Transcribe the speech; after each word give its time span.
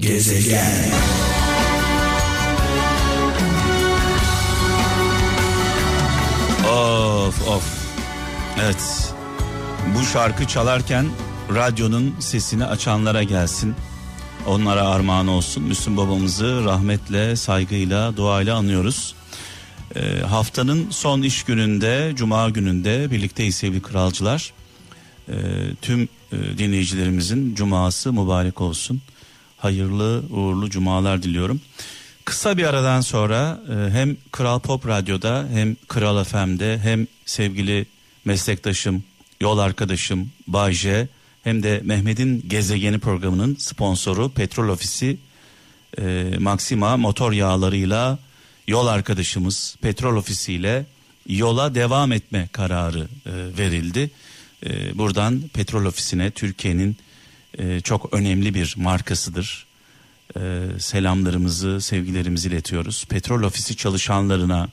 Gezegen. 0.00 0.92
Of 6.68 7.48
of. 7.48 7.64
Evet. 8.62 9.14
Bu 9.94 10.04
şarkı 10.04 10.46
çalarken 10.46 11.06
radyonun 11.54 12.14
sesini 12.20 12.64
açanlara 12.64 13.22
gelsin. 13.22 13.74
Onlara 14.46 14.88
armağan 14.88 15.28
olsun. 15.28 15.62
Müslüm 15.62 15.96
babamızı 15.96 16.64
rahmetle, 16.64 17.36
saygıyla, 17.36 18.16
duayla 18.16 18.56
anıyoruz. 18.56 19.14
Ee, 19.96 20.20
haftanın 20.20 20.90
son 20.90 21.22
iş 21.22 21.42
gününde, 21.42 22.12
cuma 22.16 22.50
gününde 22.50 23.10
birlikteyiz 23.10 23.54
sevgili 23.54 23.82
kralcılar. 23.82 24.52
Ee, 25.28 25.34
tüm 25.82 26.08
e, 26.32 26.58
dinleyicilerimizin 26.58 27.54
cuması 27.54 28.12
mübarek 28.12 28.60
olsun. 28.60 29.02
Hayırlı, 29.60 30.22
uğurlu 30.30 30.70
cumalar 30.70 31.22
diliyorum. 31.22 31.60
Kısa 32.24 32.56
bir 32.56 32.64
aradan 32.64 33.00
sonra 33.00 33.60
e, 33.68 33.90
hem 33.90 34.16
Kral 34.32 34.60
Pop 34.60 34.86
Radyo'da 34.86 35.46
hem 35.52 35.76
Kral 35.88 36.24
FM'de 36.24 36.78
hem 36.78 37.06
sevgili 37.26 37.86
meslektaşım, 38.24 39.04
yol 39.40 39.58
arkadaşım 39.58 40.30
Bayce 40.46 41.08
hem 41.42 41.62
de 41.62 41.80
Mehmet'in 41.84 42.48
Gezegeni 42.48 42.98
programının 42.98 43.56
sponsoru 43.58 44.30
Petrol 44.30 44.68
Ofisi 44.68 45.18
e, 45.98 46.34
Maxima 46.38 46.96
motor 46.96 47.32
yağlarıyla 47.32 48.18
yol 48.68 48.86
arkadaşımız 48.86 49.76
Petrol 49.80 50.16
Ofisi 50.16 50.52
ile 50.52 50.86
yola 51.28 51.74
devam 51.74 52.12
etme 52.12 52.48
kararı 52.52 53.08
e, 53.26 53.58
verildi. 53.58 54.10
E, 54.66 54.98
buradan 54.98 55.42
Petrol 55.54 55.84
Ofisi'ne 55.84 56.30
Türkiye'nin 56.30 56.96
e, 57.58 57.80
çok 57.80 58.14
önemli 58.14 58.54
bir 58.54 58.74
markasıdır. 58.76 59.66
E, 60.36 60.66
selamlarımızı, 60.78 61.80
sevgilerimizi 61.80 62.48
iletiyoruz. 62.48 63.04
Petrol 63.08 63.42
Ofisi 63.42 63.76
çalışanlarına, 63.76 64.68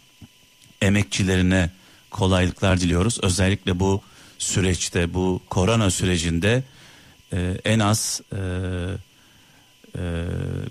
emekçilerine 0.81 1.69
kolaylıklar 2.11 2.81
diliyoruz. 2.81 3.19
Özellikle 3.23 3.79
bu 3.79 4.01
süreçte, 4.37 5.13
bu 5.13 5.41
korona 5.49 5.91
sürecinde 5.91 6.63
e, 7.33 7.61
en 7.65 7.79
az 7.79 8.21
e, 8.31 8.37
e, 9.97 10.01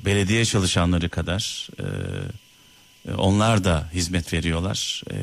belediye 0.05 0.45
çalışanları 0.45 1.09
kadar 1.09 1.69
e, 1.79 1.85
e, 3.11 3.15
onlar 3.15 3.65
da 3.65 3.89
hizmet 3.95 4.33
veriyorlar. 4.33 5.03
E, 5.11 5.17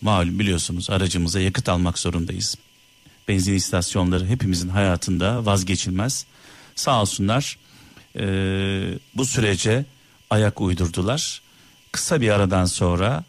malum 0.00 0.38
biliyorsunuz 0.38 0.90
aracımıza 0.90 1.40
yakıt 1.40 1.68
almak 1.68 1.98
zorundayız. 1.98 2.56
Benzin 3.28 3.54
istasyonları 3.54 4.26
hepimizin 4.26 4.68
hayatında 4.68 5.46
vazgeçilmez. 5.46 6.26
Sağ 6.74 7.00
olsunlar 7.00 7.58
e, 8.18 8.24
bu 9.14 9.24
sürece 9.24 9.84
ayak 10.30 10.60
uydurdular. 10.60 11.42
Kısa 11.92 12.20
bir 12.20 12.30
aradan 12.30 12.64
sonra 12.64 13.24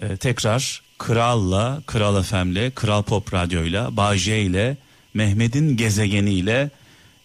e, 0.00 0.16
tekrar 0.16 0.82
Kral'la, 0.98 1.82
Kral 1.86 2.22
FM'le, 2.22 2.70
Kral 2.74 3.02
Pop 3.02 3.34
Radyo'yla, 3.34 3.96
Bağcay 3.96 4.46
ile, 4.46 4.76
Mehmet'in 5.14 5.76
gezegeniyle 5.76 6.70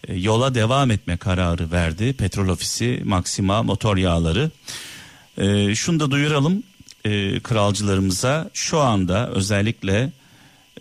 e, 0.08 0.16
yola 0.16 0.56
devam 0.56 0.92
etme 0.92 1.18
kararı 1.18 1.72
verdi. 1.72 2.14
Petrol 2.14 2.48
Ofisi, 2.48 3.02
Maxima 3.06 3.64
Motor 3.64 3.98
Yağları. 3.98 4.52
E, 5.38 5.76
şunu 5.76 6.00
da 6.00 6.12
duyuralım 6.12 6.64
e, 7.06 7.40
kralcılarımıza 7.40 8.50
şu 8.54 8.80
anda 8.80 9.30
özellikle 9.30 10.12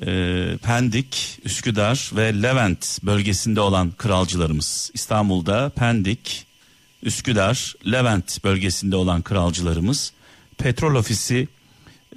e, 0.07 0.59
Pendik, 0.63 1.41
Üsküdar 1.45 2.11
ve 2.17 2.43
Levent 2.43 2.99
bölgesinde 3.03 3.61
olan 3.61 3.93
kralcılarımız 3.99 4.91
İstanbul'da 4.95 5.69
Pendik, 5.69 6.47
Üsküdar, 7.03 7.75
Levent 7.87 8.45
bölgesinde 8.45 8.97
olan 8.97 9.23
kralcılarımız 9.23 10.13
petrol 10.59 10.95
ofisi 10.95 11.49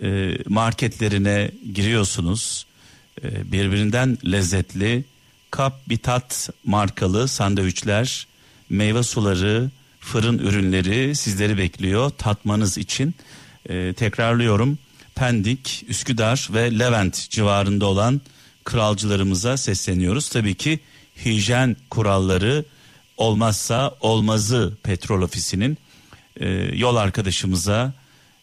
e, 0.04 0.38
marketlerine 0.48 1.52
giriyorsunuz. 1.73 2.66
E, 3.23 3.52
birbirinden 3.52 4.17
lezzetli 4.26 5.05
kap 5.52 5.89
bitat 5.89 6.50
markalı 6.65 7.27
sandviçler, 7.27 8.27
meyve 8.70 9.04
suları, 9.04 9.70
fırın 10.00 10.38
ürünleri 10.38 11.15
sizleri 11.15 11.58
bekliyor 11.58 12.10
tatmanız 12.10 12.77
için. 12.77 13.15
E, 13.70 13.94
tekrarlıyorum 13.94 14.77
Pendik, 15.16 15.86
Üsküdar 15.88 16.50
ve 16.54 16.80
Levent 16.80 17.30
civarında 17.30 17.86
olan 17.86 18.22
kralcılarımıza 18.64 19.58
sesleniyoruz. 19.58 20.30
Tabii 20.30 20.56
ki 20.56 20.80
hijyen 21.26 21.76
kuralları 21.90 22.66
olmazsa 23.18 23.96
olmazı 24.02 24.74
petrol 24.84 25.22
ofisinin 25.22 25.78
e, 26.40 26.50
yol 26.76 26.96
arkadaşımıza 26.96 27.94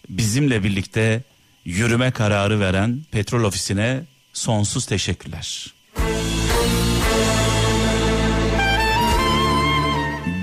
bizimle 0.08 0.64
birlikte 0.64 1.22
yürüme 1.64 2.10
kararı 2.10 2.60
veren 2.60 3.00
petrol 3.10 3.44
ofisine 3.44 4.02
sonsuz 4.32 4.86
teşekkürler. 4.86 5.74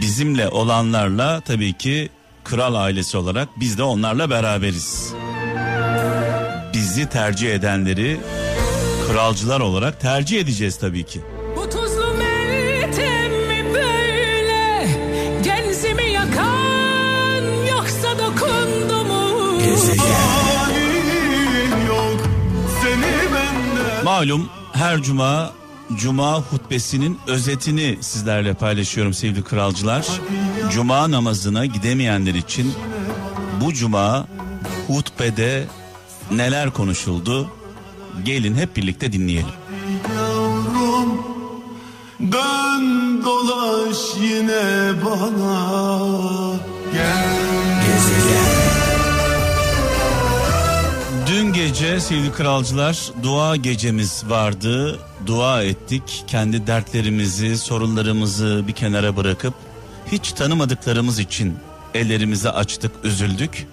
Bizimle 0.01 0.47
olanlarla 0.47 1.41
tabii 1.41 1.73
ki 1.73 2.09
kral 2.43 2.75
ailesi 2.75 3.17
olarak 3.17 3.49
biz 3.59 3.77
de 3.77 3.83
onlarla 3.83 4.29
beraberiz. 4.29 5.13
Bizi 6.77 7.09
tercih 7.09 7.53
edenleri 7.53 8.19
kralcılar 9.07 9.59
olarak 9.59 9.99
tercih 9.99 10.41
edeceğiz 10.41 10.77
tabii 10.77 11.03
ki. 11.03 11.21
Bu 11.55 11.69
tuzlu 11.69 12.13
meltem 12.17 13.31
mi 13.31 13.73
böyle 13.73 14.87
Genzimi 15.43 16.03
yakan 16.03 17.43
yoksa 17.69 18.19
dokundu 18.19 19.05
mu 19.05 19.61
yok 21.87 22.21
Malum 24.03 24.49
her 24.73 25.01
cuma 25.01 25.51
cuma 25.95 26.41
hutbesinin 26.41 27.19
özetini 27.27 27.97
sizlerle 28.01 28.53
paylaşıyorum 28.53 29.13
sevgili 29.13 29.43
kralcılar. 29.43 30.07
Cuma 30.71 31.11
namazına 31.11 31.65
gidemeyenler 31.65 32.33
için 32.33 32.73
bu 33.61 33.73
cuma 33.73 34.27
hutbede 34.87 35.65
neler 36.31 36.71
konuşuldu? 36.71 37.51
Gelin 38.23 38.55
hep 38.55 38.75
birlikte 38.75 39.13
dinleyelim. 39.13 39.49
yavrum 40.15 41.21
Dön 42.19 43.23
dolaş 43.25 43.97
yine 44.21 44.91
bana 45.05 46.59
Gel 46.93 47.37
Gezegen. 47.81 48.67
Dün 51.27 51.53
gece 51.53 51.99
sevgili 51.99 52.31
kralcılar 52.31 52.97
dua 53.23 53.55
gecemiz 53.55 54.23
vardı. 54.27 54.99
Dua 55.25 55.63
ettik. 55.63 56.23
Kendi 56.27 56.67
dertlerimizi, 56.67 57.57
sorunlarımızı 57.57 58.63
bir 58.67 58.73
kenara 58.73 59.17
bırakıp 59.17 59.53
hiç 60.11 60.31
tanımadıklarımız 60.31 61.19
için 61.19 61.57
ellerimizi 61.93 62.49
açtık, 62.49 62.91
üzüldük. 63.03 63.67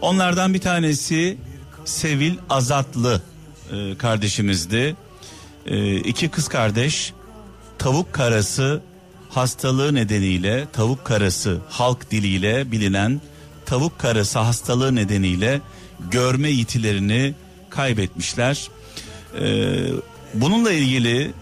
Onlardan 0.00 0.54
bir 0.54 0.60
tanesi 0.60 1.38
Sevil 1.84 2.34
Azatlı 2.50 3.22
e, 3.72 3.98
kardeşimizdi. 3.98 4.96
E, 5.66 5.96
iki 5.96 6.28
kız 6.28 6.48
kardeş 6.48 7.12
tavuk 7.78 8.12
karası 8.12 8.82
hastalığı 9.30 9.94
nedeniyle 9.94 10.66
tavuk 10.72 11.04
karası 11.04 11.60
halk 11.68 12.10
diliyle 12.10 12.72
bilinen 12.72 13.20
tavuk 13.66 13.98
karası 13.98 14.38
hastalığı 14.38 14.94
nedeniyle 14.94 15.60
görme 16.10 16.50
yetilerini 16.50 17.34
kaybetmişler. 17.70 18.68
Ee, 19.40 19.86
bununla 20.34 20.72
ilgili 20.72 21.32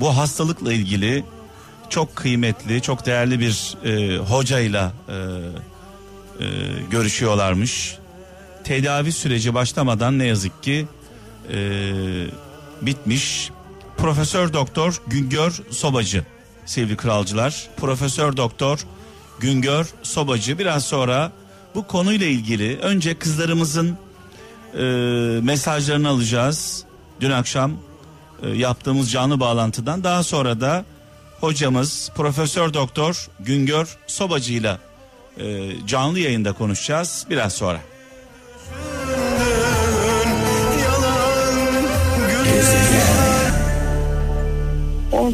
bu 0.00 0.16
hastalıkla 0.16 0.72
ilgili 0.72 1.24
çok 1.90 2.16
kıymetli 2.16 2.82
çok 2.82 3.06
değerli 3.06 3.40
bir 3.40 3.76
e, 3.84 4.18
hocayla 4.18 4.92
e, 5.08 5.14
e, 5.14 6.46
görüşüyorlarmış. 6.90 7.98
Tedavi 8.64 9.12
süreci 9.12 9.54
başlamadan 9.54 10.18
ne 10.18 10.26
yazık 10.26 10.62
ki 10.62 10.86
e, 11.52 11.56
bitmiş. 12.82 13.50
Profesör 13.96 14.52
Doktor 14.52 15.00
Güngör 15.06 15.62
Sobacı 15.70 16.24
sevgili 16.66 16.96
kralcılar. 16.96 17.68
Profesör 17.76 18.36
Doktor 18.36 18.86
Güngör 19.40 19.86
Sobacı 20.02 20.58
biraz 20.58 20.84
sonra 20.84 21.32
bu 21.74 21.86
konuyla 21.86 22.26
ilgili 22.26 22.78
önce 22.78 23.18
kızlarımızın 23.18 23.98
e, 24.78 24.82
mesajlarını 25.42 26.08
alacağız. 26.08 26.84
Dün 27.20 27.30
akşam 27.30 27.72
e, 28.42 28.48
yaptığımız 28.48 29.12
canlı 29.12 29.40
bağlantıdan 29.40 30.04
daha 30.04 30.22
sonra 30.22 30.60
da 30.60 30.84
hocamız 31.40 32.10
Profesör 32.14 32.74
Doktor 32.74 33.28
Güngör 33.40 33.96
Sobacı 34.06 34.52
ile 34.52 34.78
canlı 35.86 36.18
yayında 36.18 36.52
konuşacağız 36.52 37.26
biraz 37.30 37.52
sonra. 37.52 37.80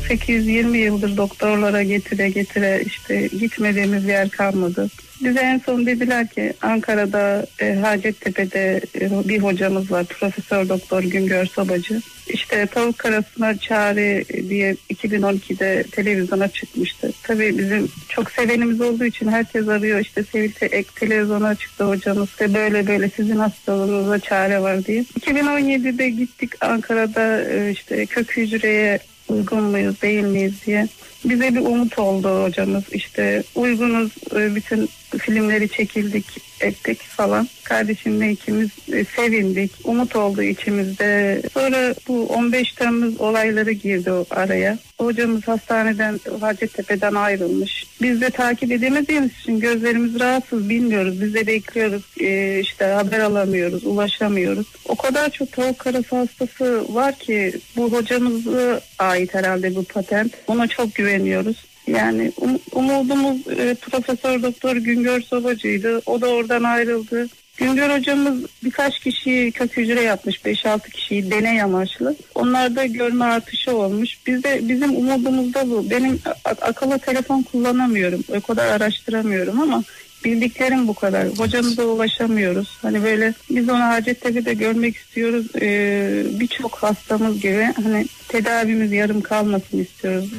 18-20 0.08 0.76
yıldır 0.76 1.16
doktorlara 1.16 1.82
getire 1.82 2.30
getire 2.30 2.82
işte 2.86 3.26
gitmediğimiz 3.26 4.04
yer 4.04 4.28
kalmadı. 4.30 4.88
Bize 5.24 5.40
en 5.40 5.58
son 5.58 5.86
dediler 5.86 6.28
ki 6.28 6.52
Ankara'da 6.62 7.46
e, 7.60 7.74
Hacettepe'de 7.74 8.80
e, 9.00 9.28
bir 9.28 9.38
hocamız 9.38 9.90
var 9.90 10.04
Profesör 10.04 10.68
Doktor 10.68 11.02
Güngör 11.02 11.46
Sobacı. 11.46 12.00
İşte 12.28 12.66
tavuk 12.66 12.98
karasına 12.98 13.58
çare 13.58 14.24
diye 14.48 14.76
2012'de 14.90 15.82
televizyona 15.82 16.48
çıkmıştı. 16.48 17.12
Tabii 17.22 17.58
bizim 17.58 17.88
çok 18.08 18.30
sevenimiz 18.30 18.80
olduğu 18.80 19.04
için 19.04 19.28
herkes 19.28 19.68
arıyor 19.68 20.00
işte 20.00 20.24
Sevil 20.24 20.52
ek 20.60 20.88
televizyona 20.94 21.54
çıktı 21.54 21.84
hocamız 21.84 22.28
ve 22.40 22.54
böyle 22.54 22.86
böyle 22.86 23.10
sizin 23.10 23.36
hastalığınıza 23.36 24.18
çare 24.18 24.60
var 24.60 24.84
diye. 24.84 25.02
2017'de 25.02 26.10
gittik 26.10 26.64
Ankara'da 26.64 27.44
e, 27.44 27.70
işte 27.70 28.06
kök 28.06 28.36
hücreye 28.36 28.98
uygun 29.30 29.62
muyuz 29.62 30.02
değil 30.02 30.24
miyiz 30.24 30.54
diye. 30.66 30.88
Bize 31.24 31.54
bir 31.54 31.60
umut 31.60 31.98
oldu 31.98 32.44
hocamız 32.44 32.84
işte 32.92 33.42
uygunuz 33.54 34.12
e, 34.36 34.54
bütün 34.54 34.88
filmleri 35.18 35.68
çekildik 35.68 36.26
ettik 36.60 37.00
falan. 37.02 37.48
Kardeşimle 37.64 38.30
ikimiz 38.30 38.70
e, 38.92 39.04
sevindik. 39.04 39.72
Umut 39.84 40.16
oldu 40.16 40.42
içimizde. 40.42 41.42
Sonra 41.54 41.94
bu 42.08 42.26
15 42.26 42.72
Temmuz 42.72 43.20
olayları 43.20 43.72
girdi 43.72 44.12
o 44.12 44.24
araya. 44.30 44.78
Hocamız 45.04 45.48
hastaneden 45.48 46.20
Hacettepe'den 46.40 47.14
ayrılmış. 47.14 47.86
Biz 48.02 48.20
de 48.20 48.30
takip 48.30 48.72
edemediğimiz 48.72 49.30
için 49.40 49.60
gözlerimiz 49.60 50.20
rahatsız 50.20 50.68
bilmiyoruz. 50.68 51.20
Biz 51.20 51.34
de 51.34 51.46
bekliyoruz 51.46 52.02
e, 52.20 52.60
işte 52.60 52.84
haber 52.84 53.20
alamıyoruz, 53.20 53.84
ulaşamıyoruz. 53.84 54.66
O 54.88 54.94
kadar 54.94 55.30
çok 55.30 55.52
tavuk 55.52 55.78
karası 55.78 56.16
hastası 56.16 56.94
var 56.94 57.18
ki 57.18 57.52
bu 57.76 57.92
hocamıza 57.92 58.80
ait 58.98 59.34
herhalde 59.34 59.76
bu 59.76 59.84
patent. 59.84 60.34
Ona 60.46 60.66
çok 60.66 60.94
güveniyoruz. 60.94 61.56
Yani 61.86 62.32
um- 62.36 62.60
umudumuz 62.72 63.48
e, 63.48 63.74
Profesör 63.74 64.42
Doktor 64.42 64.76
Güngör 64.76 65.20
Sobacı'ydı. 65.20 66.02
O 66.06 66.20
da 66.20 66.28
oradan 66.28 66.62
ayrıldı. 66.62 67.28
Güngör 67.60 67.98
hocamız 67.98 68.44
birkaç 68.64 68.98
kişiyi 68.98 69.52
kök 69.52 69.76
hücre 69.76 70.00
yapmış. 70.02 70.36
5-6 70.36 70.90
kişiyi 70.90 71.30
deney 71.30 71.62
amaçlı. 71.62 72.16
Onlarda 72.34 72.86
görme 72.86 73.24
artışı 73.24 73.76
olmuş. 73.76 74.18
Biz 74.26 74.44
de, 74.44 74.68
bizim 74.68 74.96
umudumuz 74.96 75.54
da 75.54 75.70
bu. 75.70 75.90
Benim 75.90 76.20
akıllı 76.44 76.98
telefon 76.98 77.42
kullanamıyorum. 77.42 78.24
O 78.36 78.40
kadar 78.40 78.66
araştıramıyorum 78.66 79.60
ama 79.60 79.82
bildiklerim 80.24 80.88
bu 80.88 80.94
kadar. 80.94 81.26
Hocamıza 81.28 81.82
ulaşamıyoruz. 81.82 82.78
Hani 82.82 83.04
böyle 83.04 83.34
biz 83.50 83.68
onu 83.68 83.82
Hacettepe'de 83.82 84.54
görmek 84.54 84.96
istiyoruz. 84.96 85.46
Ee, 85.60 86.22
Birçok 86.40 86.74
hastamız 86.74 87.40
gibi 87.40 87.72
hani 87.84 88.06
tedavimiz 88.28 88.92
yarım 88.92 89.20
kalmasın 89.20 89.78
istiyoruz. 89.78 90.30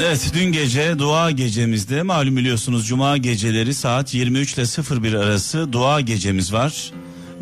Evet 0.00 0.30
dün 0.34 0.52
gece 0.52 0.98
dua 0.98 1.30
gecemizde 1.30 2.02
malum 2.02 2.36
biliyorsunuz 2.36 2.88
cuma 2.88 3.16
geceleri 3.16 3.74
saat 3.74 4.14
23 4.14 4.54
ile 4.54 5.02
01 5.02 5.12
arası 5.12 5.72
dua 5.72 6.00
gecemiz 6.00 6.52
var. 6.52 6.92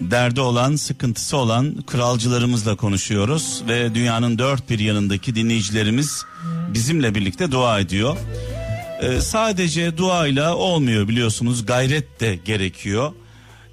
Derdi 0.00 0.40
olan, 0.40 0.76
sıkıntısı 0.76 1.36
olan 1.36 1.82
kralcılarımızla 1.86 2.76
konuşuyoruz 2.76 3.62
ve 3.68 3.94
dünyanın 3.94 4.38
dört 4.38 4.70
bir 4.70 4.78
yanındaki 4.78 5.34
dinleyicilerimiz 5.34 6.24
bizimle 6.74 7.14
birlikte 7.14 7.52
dua 7.52 7.80
ediyor. 7.80 8.16
Ee, 9.02 9.20
sadece 9.20 9.96
duayla 9.96 10.56
olmuyor 10.56 11.08
biliyorsunuz 11.08 11.66
gayret 11.66 12.20
de 12.20 12.38
gerekiyor. 12.44 13.12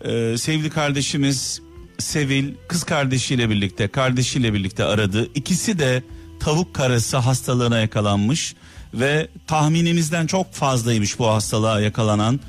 Ee, 0.05 0.37
sevgili 0.37 0.69
kardeşimiz 0.69 1.61
Sevil 1.97 2.53
kız 2.67 2.83
kardeşiyle 2.83 3.49
birlikte 3.49 3.87
kardeşiyle 3.87 4.53
birlikte 4.53 4.83
aradı. 4.83 5.29
İkisi 5.35 5.79
de 5.79 6.03
tavuk 6.39 6.73
karası 6.73 7.17
hastalığına 7.17 7.79
yakalanmış 7.79 8.55
ve 8.93 9.27
tahminimizden 9.47 10.27
çok 10.27 10.53
fazlaymış 10.53 11.19
bu 11.19 11.27
hastalığa 11.27 11.81
yakalanan. 11.81 12.39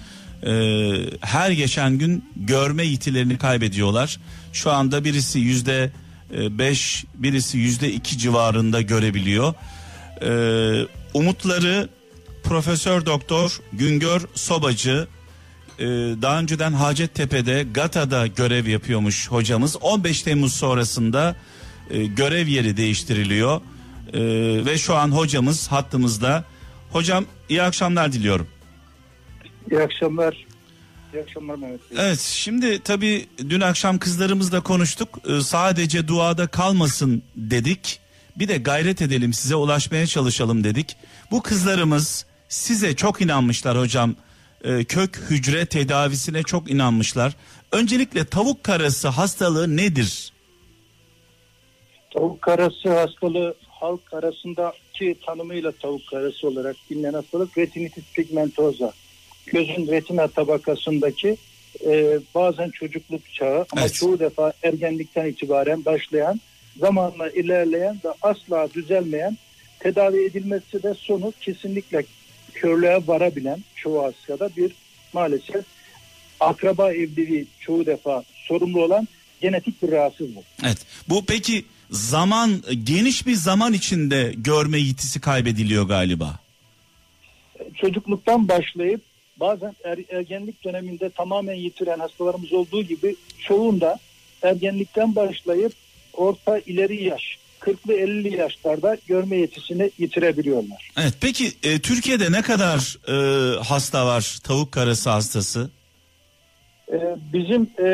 Ee, 0.46 0.92
her 1.20 1.50
geçen 1.50 1.98
gün 1.98 2.24
görme 2.36 2.84
yetilerini 2.84 3.38
kaybediyorlar. 3.38 4.20
Şu 4.52 4.70
anda 4.70 5.04
birisi 5.04 5.38
yüzde 5.38 5.90
e, 6.34 6.58
beş, 6.58 7.04
birisi 7.14 7.58
yüzde 7.58 7.92
iki 7.92 8.18
civarında 8.18 8.80
görebiliyor. 8.80 9.54
Ee, 10.22 10.86
umutları 11.14 11.88
Profesör 12.42 13.06
Doktor 13.06 13.60
Güngör 13.72 14.20
Sobacı 14.34 15.06
e, 15.78 15.84
daha 16.22 16.38
önceden 16.38 16.72
Hacettepe'de 16.72 17.66
GATA'da 17.74 18.26
görev 18.26 18.66
yapıyormuş 18.66 19.30
hocamız. 19.30 19.76
15 19.80 20.22
Temmuz 20.22 20.52
sonrasında 20.52 21.36
e, 21.90 22.04
görev 22.04 22.46
yeri 22.46 22.76
değiştiriliyor 22.76 23.60
E, 24.12 24.20
ve 24.66 24.78
şu 24.78 24.94
an 24.94 25.10
hocamız 25.10 25.68
hattımızda. 25.68 26.44
Hocam 26.92 27.24
iyi 27.48 27.62
akşamlar 27.62 28.12
diliyorum. 28.12 28.48
İyi 29.70 29.80
akşamlar. 29.80 30.46
İyi 31.14 31.22
akşamlar 31.22 31.54
Mehmet 31.56 31.90
Bey. 31.90 31.98
Evet 32.06 32.20
şimdi 32.20 32.82
tabii 32.82 33.26
dün 33.38 33.60
akşam 33.60 33.98
kızlarımızla 33.98 34.60
konuştuk. 34.60 35.18
Ee, 35.28 35.40
sadece 35.40 36.08
duada 36.08 36.46
kalmasın 36.46 37.22
dedik. 37.36 38.00
Bir 38.36 38.48
de 38.48 38.56
gayret 38.58 39.02
edelim 39.02 39.32
size 39.32 39.56
ulaşmaya 39.56 40.06
çalışalım 40.06 40.64
dedik. 40.64 40.96
Bu 41.30 41.42
kızlarımız 41.42 42.26
size 42.48 42.96
çok 42.96 43.20
inanmışlar 43.20 43.78
hocam. 43.78 44.14
Ee, 44.64 44.84
kök 44.84 45.16
hücre 45.30 45.66
tedavisine 45.66 46.42
çok 46.42 46.70
inanmışlar. 46.70 47.32
Öncelikle 47.72 48.24
tavuk 48.24 48.64
karası 48.64 49.08
hastalığı 49.08 49.76
nedir? 49.76 50.32
Tavuk 52.14 52.42
karası 52.42 52.98
hastalığı 52.98 53.54
halk 53.82 54.14
arasındaki 54.14 55.16
tanımıyla 55.26 55.72
tavuk 55.72 56.06
karası 56.06 56.48
olarak 56.48 56.76
bilinen 56.90 57.12
hastalık 57.12 57.58
retinitis 57.58 58.04
pigmentosa. 58.14 58.92
Gözün 59.46 59.86
retina 59.86 60.28
tabakasındaki 60.28 61.36
e, 61.86 62.18
bazen 62.34 62.70
çocukluk 62.70 63.32
çağı 63.32 63.66
ama 63.72 63.80
Evet. 63.80 63.94
çoğu 63.94 64.18
defa 64.18 64.52
ergenlikten 64.62 65.26
itibaren 65.26 65.84
başlayan 65.84 66.40
zamanla 66.80 67.30
ilerleyen 67.30 68.00
ve 68.04 68.08
asla 68.22 68.68
düzelmeyen 68.74 69.38
tedavi 69.78 70.24
edilmesi 70.24 70.82
de 70.82 70.94
sonu 70.94 71.32
kesinlikle 71.40 72.04
körlüğe 72.54 73.02
varabilen 73.06 73.58
çoğu 73.76 74.02
hastada 74.02 74.50
bir 74.56 74.72
maalesef 75.12 75.64
akraba 76.40 76.92
evliliği 76.92 77.46
çoğu 77.60 77.86
defa 77.86 78.24
sorumlu 78.34 78.84
olan 78.84 79.08
genetik 79.40 79.82
bir 79.82 79.92
rahatsızlık. 79.92 80.44
Evet. 80.64 80.78
Bu 81.08 81.24
peki 81.26 81.64
zaman 81.92 82.62
geniş 82.84 83.26
bir 83.26 83.34
zaman 83.34 83.72
içinde 83.72 84.34
görme 84.36 84.78
yetisi 84.78 85.20
kaybediliyor 85.20 85.84
galiba. 85.88 86.38
çocukluktan 87.80 88.48
başlayıp 88.48 89.00
bazen 89.36 89.76
er- 89.84 90.16
ergenlik 90.18 90.64
döneminde 90.64 91.10
tamamen 91.10 91.54
yitiren 91.54 91.98
hastalarımız 91.98 92.52
olduğu 92.52 92.82
gibi 92.82 93.16
çoğunda 93.38 93.98
ergenlikten 94.42 95.16
başlayıp 95.16 95.72
orta 96.12 96.58
ileri 96.58 97.04
yaş 97.04 97.38
40'lı 97.60 97.92
50'li 97.94 98.36
yaşlarda 98.36 98.96
görme 99.08 99.36
yetisini 99.36 99.90
yitirebiliyorlar. 99.98 100.90
Evet. 100.96 101.14
Peki 101.20 101.52
e, 101.62 101.78
Türkiye'de 101.78 102.32
ne 102.32 102.42
kadar 102.42 102.96
e, 103.08 103.14
hasta 103.64 104.06
var 104.06 104.38
tavuk 104.44 104.72
karası 104.72 105.10
hastası? 105.10 105.70
Ee, 106.92 107.16
bizim 107.32 107.62
e, 107.62 107.86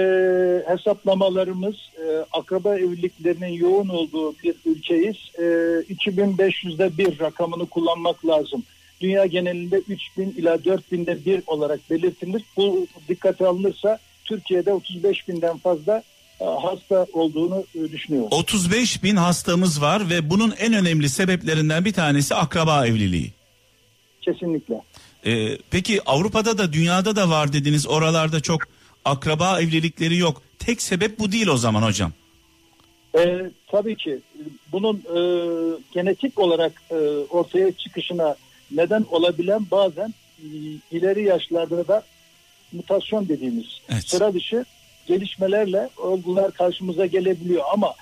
hesaplamalarımız 0.67 1.75
e, 1.75 2.25
akraba 2.33 2.79
evliliklerinin 2.79 3.53
yoğun 3.53 3.89
olduğu 3.89 4.35
bir 4.45 4.55
ülkeyiz. 4.67 5.17
E, 5.39 5.43
2500'de 5.95 6.99
bir 6.99 7.21
rakamını 7.21 7.67
kullanmak 7.67 8.27
lazım. 8.27 8.63
Dünya 9.01 9.27
genelinde 9.27 9.79
3000 9.89 10.35
ila 10.39 10.55
4000'de 10.55 11.25
bir 11.25 11.43
olarak 11.47 11.91
belirtilir. 11.91 12.43
Bu 12.57 12.87
dikkate 13.09 13.47
alınırsa 13.47 13.99
Türkiye'de 14.25 14.73
35 14.73 15.29
binden 15.29 15.59
fazla 15.59 16.03
e, 16.41 16.45
hasta 16.45 17.07
olduğunu 17.13 17.65
e, 17.75 17.93
düşünüyoruz. 17.93 18.33
35 18.33 19.03
bin 19.03 19.17
hastamız 19.17 19.83
var 19.83 20.11
ve 20.11 20.31
bunun 20.31 20.55
en 20.59 20.73
önemli 20.73 21.09
sebeplerinden 21.09 21.85
bir 21.85 21.93
tanesi 21.93 22.35
akraba 22.35 22.87
evliliği. 22.87 23.33
Kesinlikle. 24.23 24.81
Ee, 25.27 25.59
peki 25.71 26.01
Avrupa'da 26.07 26.59
da 26.59 26.73
dünyada 26.73 27.17
da 27.17 27.31
var 27.31 27.53
dediniz 27.53 27.87
oralarda 27.87 28.41
çok 28.41 28.63
akraba 29.09 29.61
evlilikleri 29.61 30.17
yok. 30.17 30.43
Tek 30.59 30.83
sebep 30.83 31.19
bu 31.19 31.33
değil 31.33 31.47
o 31.47 31.57
zaman 31.57 31.83
hocam. 31.83 32.13
E, 33.19 33.51
tabii 33.71 33.97
ki 33.97 34.19
bunun 34.73 34.97
e, 34.97 35.21
genetik 35.93 36.39
olarak 36.39 36.83
e, 36.91 36.95
ortaya 37.31 37.73
çıkışına 37.73 38.37
neden 38.71 39.07
olabilen 39.11 39.67
bazen 39.71 40.15
e, 40.39 40.47
ileri 40.91 41.23
yaşlarda 41.25 41.89
da 41.89 42.03
mutasyon 42.73 43.29
dediğimiz 43.29 43.67
Evet. 43.89 44.09
sıra 44.09 44.35
dışı 44.35 44.65
gelişmelerle 45.07 45.89
olgular 45.97 46.51
karşımıza 46.53 47.07
gelebiliyor 47.07 47.63
ama 47.73 47.95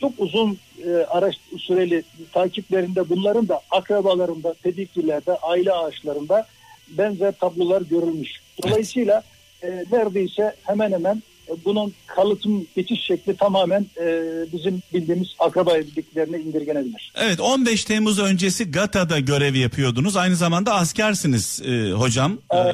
çok 0.00 0.12
uzun 0.18 0.58
e, 0.86 0.90
araç 0.90 1.36
süreli 1.58 2.02
takiplerinde 2.32 3.08
bunların 3.08 3.48
da 3.48 3.60
akrabalarında, 3.70 4.54
pediklilerde, 4.62 5.36
aile 5.36 5.72
ağaçlarında 5.72 6.46
benzer 6.88 7.32
tablolar 7.32 7.82
görülmüş. 7.82 8.40
Dolayısıyla 8.62 9.22
e, 9.62 9.84
neredeyse 9.92 10.54
hemen 10.66 10.92
hemen 10.92 11.22
E, 11.48 11.52
bunun 11.64 11.92
kalıtım 12.06 12.66
geçiş 12.76 13.00
şekli 13.04 13.36
tamamen 13.36 13.86
e, 14.00 14.04
bizim 14.52 14.82
bildiğimiz 14.94 15.28
akraba 15.38 15.76
evliliklerine 15.76 16.38
indirgenebilir. 16.38 17.12
Evet 17.16 17.40
15 17.40 17.84
Temmuz 17.84 18.18
öncesi 18.18 18.70
GATA'da 18.70 19.18
görev 19.20 19.54
yapıyordunuz. 19.54 20.16
Aynı 20.16 20.36
zamanda 20.36 20.74
askersiniz 20.74 21.62
e, 21.66 21.90
hocam. 21.92 22.38
Ee, 22.52 22.56
E, 22.56 22.72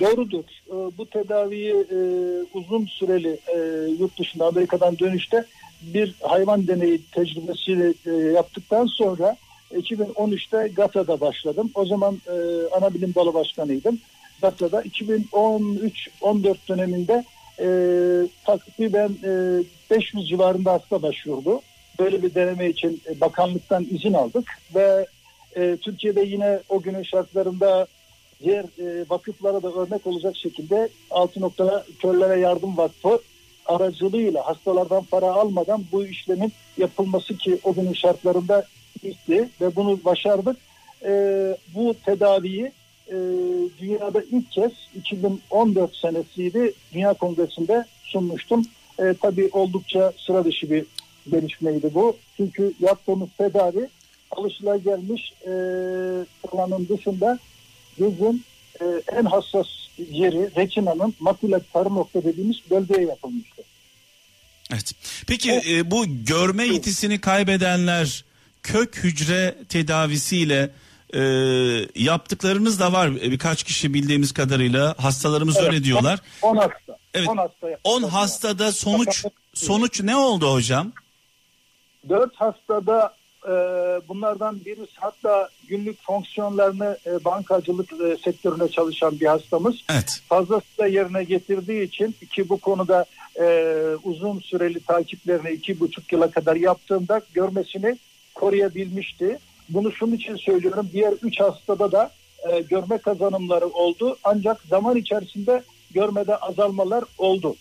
doğrudur. 0.00 0.44
Ee, 0.68 0.72
bu 0.98 1.06
tedaviyi 1.06 1.70
e, 1.70 1.98
uzun 2.54 2.86
süreli 2.86 3.38
e, 3.54 3.58
yurt 4.00 4.18
dışında 4.18 4.46
Amerika'dan 4.46 4.98
dönüşte 4.98 5.44
bir 5.82 6.14
hayvan 6.22 6.66
deneyi 6.66 7.00
tecrübesiyle 7.12 7.94
e, 8.06 8.10
yaptıktan 8.10 8.86
sonra 8.86 9.36
2013'te 9.74 10.68
GATA'da 10.76 11.20
başladım. 11.20 11.70
O 11.74 11.86
zaman 11.86 12.20
e, 12.26 12.32
ana 12.76 12.94
bilim 12.94 13.14
dalı 13.14 13.34
başkanıydım. 13.34 13.98
GATA'da 14.42 14.82
2013-14 14.82 16.56
döneminde 16.68 17.24
e, 17.60 17.68
takriben 18.44 19.10
e, 19.24 19.62
500 19.90 20.28
civarında 20.28 20.72
hasta 20.72 21.02
başvurdu. 21.02 21.60
Böyle 21.98 22.22
bir 22.22 22.34
deneme 22.34 22.68
için 22.68 23.02
e, 23.10 23.20
bakanlıktan 23.20 23.86
izin 23.90 24.12
aldık 24.12 24.48
ve 24.74 25.06
e, 25.56 25.76
Türkiye'de 25.76 26.20
yine 26.20 26.60
o 26.68 26.80
günün 26.80 27.02
şartlarında 27.02 27.86
diğer 28.42 28.64
e, 28.64 29.04
vakıflara 29.10 29.62
da 29.62 29.72
örnek 29.72 30.06
olacak 30.06 30.36
şekilde 30.36 30.88
Altı 31.10 31.40
Nokta 31.40 31.84
Körlere 32.02 32.40
Yardım 32.40 32.76
Vakfı 32.76 33.20
aracılığıyla 33.66 34.46
hastalardan 34.46 35.04
para 35.04 35.32
almadan 35.32 35.84
bu 35.92 36.06
işlemin 36.06 36.52
yapılması 36.76 37.36
ki 37.36 37.58
o 37.64 37.74
günün 37.74 37.92
şartlarında 37.92 38.64
gitti 39.02 39.48
ve 39.60 39.76
bunu 39.76 40.04
başardık. 40.04 40.56
E, 41.04 41.12
bu 41.74 41.94
tedaviyi 42.04 42.72
e, 43.08 43.16
dünyada 43.80 44.22
ilk 44.32 44.50
kez 44.50 44.72
2014 44.94 45.96
senesiydi 45.96 46.72
Dünya 46.92 47.14
Kongresi'nde 47.14 47.84
sunmuştum. 48.02 48.64
E, 48.98 49.14
tabii 49.22 49.48
oldukça 49.52 50.12
sıra 50.26 50.44
dışı 50.44 50.70
bir 50.70 50.84
gelişmeydi 51.30 51.94
bu. 51.94 52.16
Çünkü 52.36 52.72
yaptığımız 52.80 53.28
tedavi 53.38 53.88
alışılagelmiş 54.30 55.32
e, 55.46 55.52
olanın 56.52 56.88
dışında 56.88 57.38
gözün 57.98 58.44
e, 58.80 58.84
en 59.12 59.24
hassas 59.24 59.66
yeri 60.10 60.56
retinanın 60.56 61.14
makule 61.20 61.60
sarı 61.72 61.94
nokta 61.94 62.24
dediğimiz 62.24 62.56
bölgeye 62.70 63.06
yapılmıştı. 63.06 63.62
evet. 64.72 64.92
Peki 65.26 65.62
e, 65.68 65.90
bu 65.90 66.04
görme 66.24 66.64
yetisini 66.64 67.20
kaybedenler 67.20 68.24
kök 68.62 68.96
hücre 68.96 69.54
tedavisiyle 69.68 70.70
e, 71.14 71.20
yaptıklarınız 71.94 72.80
da 72.80 72.92
var. 72.92 73.08
E, 73.08 73.30
Birkaç 73.30 73.62
kişi 73.62 73.94
bildiğimiz 73.94 74.32
kadarıyla 74.32 74.94
hastalarımız 74.98 75.56
Evet, 75.56 75.68
öyle 75.68 75.84
diyorlar. 75.84 76.20
10 76.42 76.56
hasta. 76.56 76.98
Evet. 77.14 77.28
10 77.28 77.36
hasta. 77.36 77.68
10 77.84 78.02
hastada 78.02 78.72
sonuç 78.72 79.24
sonuç 79.54 80.00
ne 80.02 80.16
oldu 80.16 80.52
hocam? 80.52 80.92
4 82.08 82.36
hastada 82.36 83.14
e, 83.44 83.50
bunlardan 84.08 84.64
birisi 84.64 84.92
hatta 84.96 85.48
günlük 85.68 86.02
fonksiyonlarını 86.02 86.98
e, 87.06 87.24
bankacılık 87.24 87.92
e, 87.92 88.16
sektöründe 88.24 88.68
çalışan 88.68 89.20
bir 89.20 89.26
hastamız. 89.26 89.76
Evet. 89.90 90.20
fazlasıyla 90.28 90.86
yerine 90.86 91.24
getirdiği 91.24 91.82
için 91.82 92.14
ki 92.30 92.48
bu 92.48 92.56
konuda 92.56 93.04
e, 93.40 93.74
uzun 94.02 94.40
süreli 94.40 94.80
takiplerini 94.80 95.50
iki 95.50 95.80
buçuk 95.80 96.12
yıla 96.12 96.30
kadar 96.30 96.56
yaptığımda 96.56 97.20
görmesini 97.34 97.98
koruyabilmişti. 98.34 99.38
Bunu 99.68 99.92
şunun 99.92 100.12
için 100.12 100.36
söylüyorum. 100.36 100.90
Diğer 100.92 101.12
üç 101.22 101.40
hastada 101.40 101.92
da 101.92 102.10
e, 102.50 102.60
görme 102.60 102.98
kazanımları 102.98 103.66
oldu. 103.66 104.16
Ancak 104.24 104.62
zaman 104.62 104.96
içerisinde 104.96 105.62
görmede 105.90 106.36
azalmalar 106.36 107.04
oldu. 107.18 107.56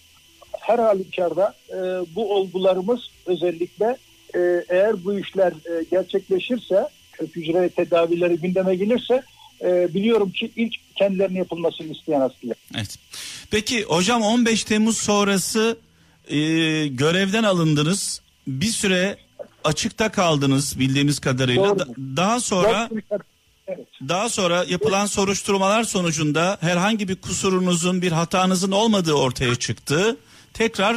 Her 0.59 0.79
halükarda 0.79 1.53
e, 1.69 1.75
bu 2.15 2.35
olgularımız 2.35 2.99
özellikle 3.25 3.97
e, 4.35 4.39
eğer 4.69 5.03
bu 5.03 5.19
işler 5.19 5.51
e, 5.51 5.83
gerçekleşirse 5.91 6.87
kök 7.13 7.35
hücre 7.35 7.69
tedavileri 7.69 8.37
gündeme 8.37 8.75
gelirse 8.75 9.23
e, 9.61 9.93
biliyorum 9.93 10.31
ki 10.31 10.51
ilk 10.55 10.73
kendilerine 10.95 11.37
yapılmasını 11.37 11.91
isteyen 11.91 12.19
hastalar. 12.19 12.57
Evet. 12.75 12.95
Peki 13.51 13.83
hocam 13.83 14.21
15 14.21 14.63
Temmuz 14.63 14.97
sonrası 14.97 15.77
e, 16.27 16.37
görevden 16.87 17.43
alındınız. 17.43 18.21
Bir 18.47 18.65
süre 18.65 19.17
açıkta 19.67 20.11
kaldınız 20.11 20.79
bildiğimiz 20.79 21.19
kadarıyla. 21.19 21.79
Da- 21.79 21.87
daha 22.17 22.39
sonra 22.39 22.89
Evet. 23.67 23.87
daha 24.09 24.29
sonra 24.29 24.65
yapılan 24.69 25.05
soruşturmalar 25.05 25.83
sonucunda 25.83 26.57
herhangi 26.61 27.07
bir 27.07 27.15
kusurunuzun, 27.15 28.01
bir 28.01 28.11
hatanızın 28.11 28.71
olmadığı 28.71 29.13
ortaya 29.13 29.55
çıktı. 29.55 30.17
Tekrar 30.53 30.95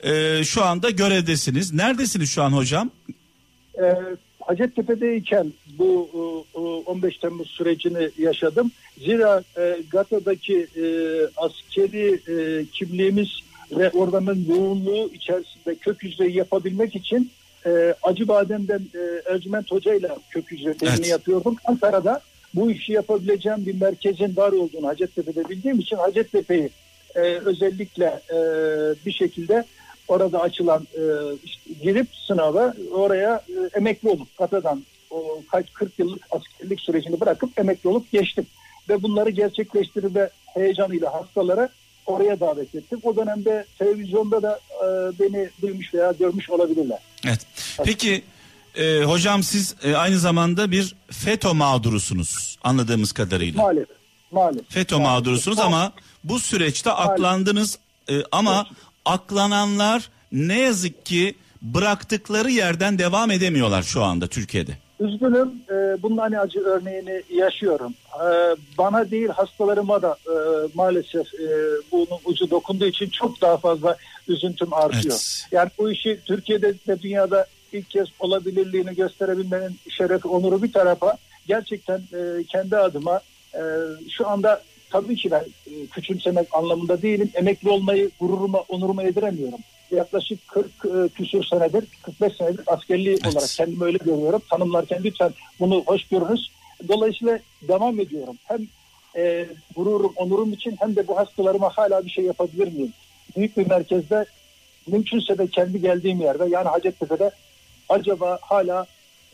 e, 0.00 0.44
şu 0.44 0.64
anda 0.64 0.90
görevdesiniz. 0.90 1.72
Neredesiniz 1.72 2.30
şu 2.30 2.42
an 2.42 2.52
hocam? 2.52 2.90
Ee, 3.78 3.82
Hacettepe'deyken 4.40 5.52
bu 5.78 6.10
e, 6.14 6.58
e, 6.58 6.60
15 6.60 7.18
Temmuz 7.18 7.50
sürecini 7.50 8.08
yaşadım. 8.18 8.70
Zira 8.98 9.42
e, 9.58 9.76
GATA'daki 9.90 10.66
e, 10.76 10.84
askeri 11.36 12.20
e, 12.28 12.64
kimliğimiz 12.72 13.28
ve 13.72 13.90
oranın 13.90 14.44
yoğunluğu 14.48 15.10
içerisinde 15.14 15.74
kök 15.74 16.02
hücreyi 16.02 16.36
yapabilmek 16.36 16.96
için 16.96 17.30
e, 17.66 17.94
Acıbadem'den 18.02 18.82
e, 18.94 19.32
Ercüment 19.32 19.70
Hoca 19.70 19.94
ile 19.94 20.10
kök 20.30 20.50
hücre 20.50 20.74
temini 20.74 20.96
Evet. 20.96 21.08
yapıyordum. 21.08 21.56
Ankara'da 21.64 22.20
bu 22.54 22.70
işi 22.70 22.92
yapabileceğim 22.92 23.66
bir 23.66 23.80
merkezin 23.80 24.36
var 24.36 24.52
olduğunu 24.52 24.86
Hacettepe'de 24.86 25.48
bildiğim 25.48 25.78
için 25.78 25.96
Hacettepe'yi 25.96 26.70
e, 27.14 27.20
özellikle 27.20 28.20
e, 28.30 28.36
bir 29.06 29.12
şekilde 29.12 29.64
orada 30.08 30.40
açılan 30.40 30.86
e, 30.94 31.02
işte 31.44 31.60
girip 31.82 32.06
sınava 32.26 32.74
oraya 32.92 33.36
e, 33.36 33.78
emekli 33.78 34.08
olup 34.08 34.38
Katadan 34.38 34.82
o 35.10 35.42
kaç 35.50 35.72
40 35.72 35.98
yıllık 35.98 36.22
askerlik 36.30 36.80
sürecini 36.80 37.20
bırakıp 37.20 37.58
emekli 37.58 37.88
olup 37.88 38.12
geçtim. 38.12 38.46
Ve 38.88 39.02
bunları 39.02 39.30
gerçekleştirme 39.30 40.28
heyecanıyla 40.54 41.14
hastalara 41.14 41.68
oraya 42.06 42.40
davet 42.40 42.74
ettim. 42.74 43.00
O 43.02 43.16
dönemde 43.16 43.64
televizyonda 43.78 44.42
da 44.42 44.60
e, 44.82 45.18
beni 45.20 45.50
duymuş 45.62 45.94
veya 45.94 46.12
görmüş 46.12 46.50
olabilirler. 46.50 46.98
Evet. 47.26 47.46
Peki 47.84 48.24
e, 48.76 49.02
hocam 49.02 49.42
siz 49.42 49.74
e, 49.84 49.94
aynı 49.94 50.18
zamanda 50.18 50.70
bir 50.70 50.94
FETÖ 51.10 51.52
mağdurusunuz 51.52 52.58
anladığımız 52.64 53.12
kadarıyla. 53.12 53.62
Maalesef. 53.62 53.96
Maalesef. 54.30 54.70
FETÖ 54.70 54.98
mağdurusunuz 54.98 55.58
ama 55.58 55.92
bu 56.24 56.38
süreçte 56.38 56.90
aklandınız 56.90 57.78
e, 58.08 58.14
ama 58.32 58.66
aklananlar 59.04 60.10
ne 60.32 60.60
yazık 60.60 61.06
ki 61.06 61.34
bıraktıkları 61.62 62.50
yerden 62.50 62.98
devam 62.98 63.30
edemiyorlar 63.30 63.82
şu 63.82 64.02
anda 64.02 64.26
Türkiye'de. 64.26 64.78
Üzgünüm. 65.02 65.52
E, 65.70 66.02
bunun 66.02 66.16
hani 66.16 66.38
acı 66.38 66.60
örneğini 66.60 67.22
yaşıyorum. 67.30 67.94
E, 68.14 68.26
bana 68.78 69.10
değil 69.10 69.28
hastalarıma 69.28 70.02
da 70.02 70.16
e, 70.26 70.34
maalesef 70.74 71.34
e, 71.34 71.48
bunun 71.92 72.20
ucu 72.24 72.50
dokunduğu 72.50 72.86
için 72.86 73.08
çok 73.08 73.40
daha 73.40 73.56
fazla 73.56 73.96
üzüntüm 74.28 74.72
artıyor. 74.72 75.14
Evet. 75.14 75.46
Yani 75.52 75.70
bu 75.78 75.90
işi 75.90 76.20
Türkiye'de 76.24 76.74
de 76.86 77.02
dünyada 77.02 77.46
ilk 77.72 77.90
kez 77.90 78.08
olabilirliğini 78.20 78.94
gösterebilmenin 78.94 79.76
şerefi, 79.88 80.28
onuru 80.28 80.62
bir 80.62 80.72
tarafa 80.72 81.16
gerçekten 81.46 81.98
e, 81.98 82.44
kendi 82.44 82.76
adıma 82.76 83.20
e, 83.54 83.60
şu 84.10 84.28
anda 84.28 84.62
tabii 84.90 85.16
ki 85.16 85.30
ben 85.30 85.44
e, 85.66 85.86
küçümsemek 85.86 86.48
anlamında 86.52 87.02
değilim. 87.02 87.30
Emekli 87.34 87.68
olmayı 87.68 88.10
gururuma, 88.20 88.58
onuruma 88.68 89.02
yediremiyorum. 89.02 89.58
Yaklaşık 89.92 90.48
40 90.48 90.66
e, 90.66 91.08
küsur 91.08 91.44
senedir, 91.44 91.84
45 92.02 92.36
senedir 92.36 92.64
askerliği 92.66 93.18
Evet. 93.22 93.26
olarak 93.26 93.50
kendimi 93.50 93.84
öyle 93.84 93.98
görüyorum. 93.98 94.42
Tanımlarken 94.50 95.00
lütfen 95.04 95.30
bunu 95.60 95.82
hoş 95.86 96.04
görünüz. 96.04 96.50
Dolayısıyla 96.88 97.38
devam 97.68 98.00
ediyorum. 98.00 98.36
Hem 98.44 98.58
e, 99.16 99.46
gururum, 99.76 100.12
onurum 100.16 100.52
için 100.52 100.76
hem 100.80 100.96
de 100.96 101.08
bu 101.08 101.16
hastalarıma 101.16 101.68
hala 101.68 102.04
bir 102.04 102.10
şey 102.10 102.24
yapabilir 102.24 102.72
miyim? 102.72 102.92
Büyük 103.36 103.56
bir 103.56 103.66
merkezde 103.66 104.24
mümkünse 104.86 105.38
de 105.38 105.46
kendi 105.46 105.80
geldiğim 105.80 106.20
yerde 106.20 106.44
yani 106.50 106.68
Hacettepe'de 106.68 107.30
acaba 107.88 108.38
hala 108.42 108.86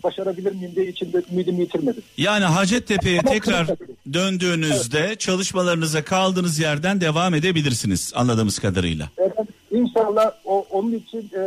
başarabilir 0.05 0.53
miyim 0.53 0.73
diye 0.77 0.87
içinde 0.87 1.23
ümidimi 1.33 1.61
yitirmedim. 1.61 2.03
Yani 2.17 2.45
Hacettepe'ye 2.45 3.23
tekrar 3.23 3.67
döndüğünüzde 4.13 5.17
çalışmalarınıza 5.17 6.05
kaldığınız 6.05 6.59
yerden 6.59 7.01
devam 7.01 7.35
edebilirsiniz 7.35 8.13
anladığımız 8.15 8.59
kadarıyla. 8.59 9.11
Efendim, 9.19 9.48
İnşallah 9.79 10.33
o, 10.45 10.67
onun 10.71 10.93
için 10.93 11.31
e, 11.37 11.43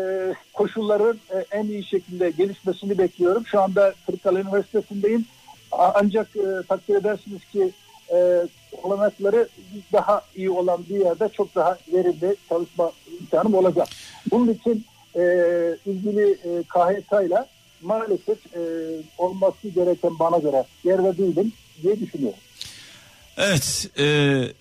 koşulların 0.54 1.20
e, 1.30 1.58
en 1.58 1.66
iyi 1.66 1.84
şekilde 1.86 2.30
gelişmesini 2.30 2.98
bekliyorum. 2.98 3.46
Şu 3.46 3.62
anda 3.62 3.94
Kırıkkale 4.06 4.40
Üniversitesi'ndeyim. 4.40 5.26
Ancak 5.72 6.36
e, 6.36 6.68
takdir 6.68 6.96
edersiniz 6.96 7.46
ki 7.46 7.72
e, 8.14 8.48
olanakları 8.84 9.48
daha 9.94 10.22
iyi 10.36 10.50
olan 10.50 10.86
bir 10.90 11.00
yerde 11.00 11.30
çok 11.30 11.56
daha 11.56 11.78
verimli 11.94 12.36
çalışma 12.50 12.92
imkanım 13.20 13.54
olacak. 13.54 13.88
Bunun 14.32 14.54
için 14.54 14.86
e, 15.16 15.22
ilgili 15.86 16.32
e, 16.32 16.64
KHK 16.64 17.28
ile 17.28 17.46
maalesef 17.82 18.56
e, 18.56 18.62
olması 19.18 19.70
gereken 19.70 20.20
bana 20.20 20.38
göre 20.38 20.64
yerde 20.84 21.18
değilim 21.18 21.54
diye 21.84 22.00
düşünüyorum. 22.00 22.40
Evet, 23.38 23.90
e, 24.00 24.06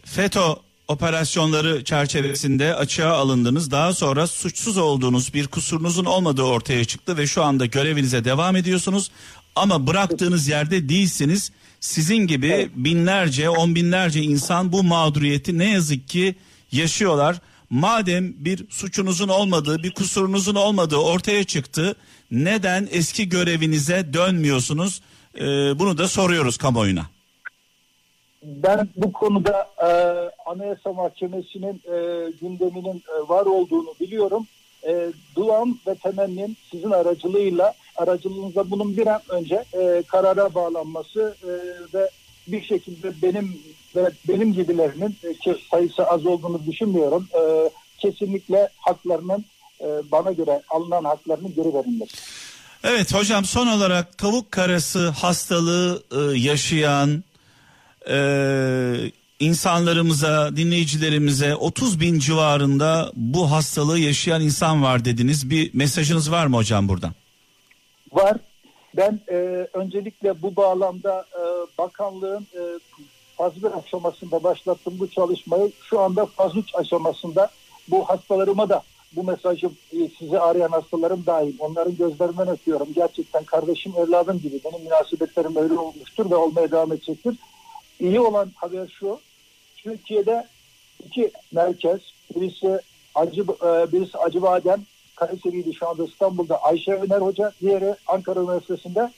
FETÖ 0.05 0.70
operasyonları 0.91 1.85
çerçevesinde 1.85 2.75
açığa 2.75 3.13
alındınız. 3.13 3.71
Daha 3.71 3.95
sonra 3.95 4.27
suçsuz 4.27 4.79
olduğunuz 4.79 5.35
bir 5.35 5.47
kusurunuzun 5.47 6.05
olmadığı 6.05 6.43
ortaya 6.43 6.85
çıktı 6.85 7.17
ve 7.17 7.27
şu 7.27 7.43
anda 7.43 7.67
görevinize 7.67 8.25
devam 8.25 8.57
ediyorsunuz. 8.57 9.11
Ama 9.57 9.87
bıraktığınız 9.87 10.49
yerde 10.49 10.89
değilsiniz. 10.89 11.53
Sizin 11.81 12.27
gibi 12.27 12.71
binlerce, 12.75 13.51
on 13.51 13.75
binlerce 13.75 14.23
insan 14.23 14.73
bu 14.73 14.83
mağduriyeti 14.83 15.59
ne 15.59 15.71
yazık 15.71 16.09
ki 16.09 16.35
yaşıyorlar. 16.73 17.41
Madem 17.71 18.45
bir 18.45 18.71
suçunuzun 18.71 19.29
olmadığı, 19.29 19.83
bir 19.83 19.91
kusurunuzun 19.91 20.55
olmadığı 20.55 20.97
ortaya 20.97 21.45
çıktı, 21.45 21.97
neden 22.31 22.89
eski 22.91 23.29
görevinize 23.29 24.13
dönmüyorsunuz? 24.13 25.01
Ee, 25.35 25.41
bunu 25.79 25.99
da 25.99 26.09
soruyoruz 26.09 26.57
kamuoyuna. 26.57 27.20
Ben 28.43 28.89
bu 28.97 29.13
konuda 29.13 29.69
e, 29.79 29.91
Anayasa 30.47 30.93
Mahkemesi'nin 30.93 31.83
e, 31.85 32.31
gündeminin 32.41 33.03
e, 33.17 33.29
var 33.29 33.47
olduğunu 33.47 33.95
biliyorum. 34.01 34.47
E, 34.87 35.13
duam 35.37 35.79
ve 35.87 35.95
temennim 35.95 36.57
sizin 36.71 36.91
aracılığıyla 36.91 37.75
aracılığınızla 37.97 38.71
bunun 38.71 38.97
bir 38.97 39.07
an 39.07 39.21
önce 39.29 39.65
e, 39.73 40.03
karara 40.09 40.55
bağlanması 40.55 41.37
e, 41.43 41.51
ve 41.95 42.11
bir 42.47 42.63
şekilde 42.63 43.13
benim 43.23 43.63
ve 43.97 44.11
benim 44.29 44.53
gibilerinin 44.53 45.17
e, 45.25 45.35
ki 45.35 45.57
sayısı 45.71 46.07
az 46.07 46.27
olduğunu 46.27 46.67
düşünmüyorum. 46.67 47.29
E, 47.35 47.71
kesinlikle 47.99 48.69
haklarının 48.77 49.45
e, 49.81 49.87
bana 50.13 50.33
göre 50.33 50.63
alınan 50.71 51.05
haklarının 51.05 51.55
geri 51.55 51.75
verilmesi. 51.75 52.17
Evet 52.85 53.15
hocam 53.15 53.45
son 53.45 53.67
olarak 53.67 54.19
tavuk 54.19 54.53
karası 54.53 55.09
hastalığı 55.09 56.03
e, 56.13 56.39
yaşayan 56.39 57.25
e, 58.09 59.13
insanlarımıza, 59.41 60.57
dinleyicilerimize 60.57 61.55
30 61.55 62.01
bin 62.01 62.19
civarında 62.19 63.13
bu 63.15 63.51
hastalığı 63.51 63.99
yaşayan 63.99 64.41
insan 64.41 64.83
var 64.83 65.05
dediniz. 65.05 65.51
Bir 65.51 65.71
mesajınız 65.75 66.31
var 66.31 66.47
mı 66.47 66.57
hocam 66.57 66.89
buradan? 66.89 67.13
var. 68.13 68.37
Ben 68.97 69.21
e, 69.29 69.37
öncelikle 69.73 70.43
bu 70.43 70.57
bağlamda 70.57 71.25
e, 71.35 71.43
bakanlığın 71.79 72.47
e, 72.55 72.63
faz 73.37 73.63
bir 73.63 73.79
aşamasında 73.79 74.43
başlattım 74.43 74.97
bu 74.99 75.11
çalışmayı. 75.11 75.73
Şu 75.83 76.01
anda 76.01 76.27
faz 76.27 76.53
aşamasında 76.75 77.51
bu 77.89 78.05
hastalarıma 78.05 78.69
da 78.69 78.83
bu 79.17 79.25
mesajı 79.25 79.67
e, 79.67 79.99
sizi 80.19 80.41
arayan 80.41 80.69
hastalarım 80.69 81.27
dahil. 81.27 81.55
Onların 81.59 81.97
gözlerinden 81.97 82.49
öpüyorum. 82.49 82.89
Gerçekten 82.95 83.45
kardeşim, 83.45 83.93
evladım 83.99 84.39
gibi. 84.39 84.61
Benim 84.65 84.85
münasebetlerim 84.85 85.57
öyle 85.57 85.75
olmuştur 85.75 86.31
ve 86.31 86.35
olmaya 86.35 86.71
devam 86.71 86.93
edecektir. 86.93 87.37
İyi 88.01 88.21
olan 88.21 88.51
haber 88.55 88.89
şu. 88.99 89.21
Türkiye'de 89.77 90.47
iki 91.07 91.31
merkez, 91.53 92.01
birisi 92.37 92.81
Acı, 93.15 93.41
e, 93.41 93.93
birisi 93.93 94.19
Acıbadem, 94.19 94.81
Kayseri'ydi 95.17 95.75
şu 95.75 95.89
anda 95.89 96.05
İstanbul'da 96.05 96.63
Ayşe 96.63 96.93
Öner 96.93 97.21
Hoca, 97.21 97.53
diğeri 97.61 97.95
Ankara 98.07 98.41
Üniversitesi'nde 98.41 99.11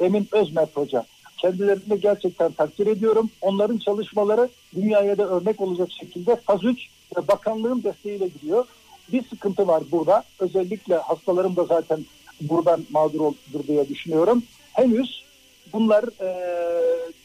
Emin 0.00 0.28
Özmet 0.32 0.76
Hoca. 0.76 1.06
Kendilerini 1.36 2.00
gerçekten 2.00 2.52
takdir 2.52 2.86
ediyorum. 2.86 3.30
Onların 3.40 3.78
çalışmaları 3.78 4.48
dünyaya 4.74 5.18
da 5.18 5.28
örnek 5.28 5.60
olacak 5.60 5.88
şekilde 6.00 6.36
faz 6.36 6.64
3 6.64 6.88
ve 7.16 7.28
bakanlığın 7.28 7.82
desteğiyle 7.82 8.28
gidiyor. 8.28 8.64
Bir 9.12 9.24
sıkıntı 9.28 9.68
var 9.68 9.82
burada. 9.92 10.24
Özellikle 10.40 10.96
hastalarım 10.96 11.56
da 11.56 11.64
zaten 11.64 12.04
buradan 12.40 12.84
mağdur 12.90 13.20
oldur 13.20 13.66
diye 13.68 13.88
düşünüyorum. 13.88 14.42
Henüz 14.72 15.24
bunlar 15.72 16.04
e, 16.20 16.30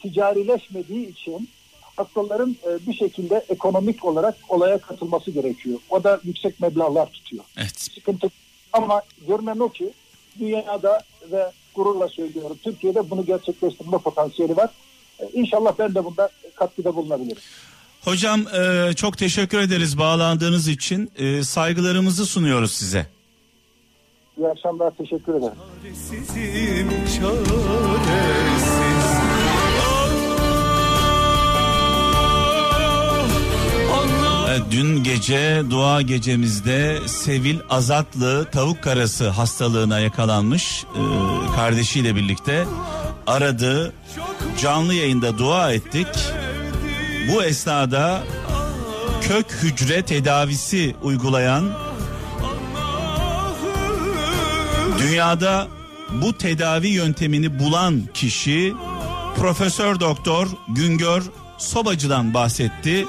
ticarileşmediği 0.02 1.10
için 1.10 1.50
hastaların 1.96 2.56
e, 2.68 2.88
bir 2.88 2.94
şekilde 2.94 3.46
ekonomik 3.50 4.06
olarak 4.06 4.36
olaya 4.50 4.78
katılması 4.78 5.32
gerekiyor. 5.32 5.80
O 5.90 6.04
da 6.04 6.20
yüksek 6.24 6.60
meblağlar 6.60 7.06
tutuyor. 7.12 7.44
Evet. 7.58 7.80
Sıkıntı 7.80 8.28
ama 8.74 9.02
görünen 9.28 9.60
o 9.60 9.70
ki 9.70 9.94
dünyada 10.40 11.04
ve 11.32 11.52
gururla 11.76 12.08
söylüyorum 12.08 12.58
Türkiye'de 12.64 13.10
bunu 13.10 13.26
gerçekleştirme 13.26 13.98
potansiyeli 13.98 14.58
var. 14.58 14.70
E, 15.20 15.30
İnşallah 15.34 15.74
ben 15.80 15.96
de 15.96 16.06
bunda 16.06 16.30
katkıda 16.56 16.96
bulunabilirim. 16.96 17.42
Hocam 18.02 18.42
e, 18.48 18.94
çok 18.94 19.18
teşekkür 19.18 19.60
ederiz 19.60 19.98
bağlandığınız 19.98 20.68
için. 20.68 21.12
E, 21.18 21.44
saygılarımızı 21.44 22.26
sunuyoruz 22.26 22.72
size. 22.72 23.15
İyi 24.38 24.48
akşamlar 24.48 24.92
teşekkür 24.92 25.34
ederim. 25.34 25.54
Çaresizim 25.84 26.90
çaresiz 26.90 27.46
Evet, 34.50 34.62
dün 34.72 35.04
gece 35.04 35.62
dua 35.70 36.02
gecemizde 36.02 37.00
Sevil 37.08 37.60
Azatlı 37.70 38.46
tavuk 38.52 38.84
karası 38.84 39.30
hastalığına 39.30 40.00
yakalanmış 40.00 40.84
e, 40.84 41.02
kardeşiyle 41.56 42.16
birlikte 42.16 42.66
aradı. 43.28 43.94
Canlı 44.62 44.94
yayında 44.94 45.38
dua 45.38 45.72
ettik. 45.72 46.08
Bu 47.34 47.44
esnada 47.44 48.24
kök 49.22 49.46
hücre 49.64 50.02
tedavisi 50.02 50.96
uygulayan 51.04 51.85
dünyada 55.00 55.68
bu 56.22 56.38
tedavi 56.38 56.88
yöntemini 56.88 57.60
bulan 57.60 58.02
kişi 58.14 58.74
Profesör 59.40 60.00
Doktor 60.00 60.48
Güngör 60.70 61.24
Sobacı'dan 61.58 62.34
bahsetti. 62.34 63.08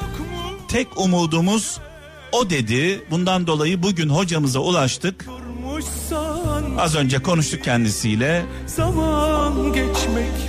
Tek 0.69 1.01
umudumuz 1.01 1.79
o 2.33 2.51
dedi. 2.51 3.01
Bundan 3.11 3.47
dolayı 3.47 3.83
bugün 3.83 4.09
hocamıza 4.09 4.61
ulaştık. 4.61 5.27
Az 6.79 6.95
önce 6.95 7.19
konuştuk 7.19 7.65
kendisiyle. 7.65 8.47